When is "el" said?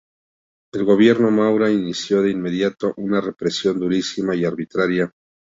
0.73-0.83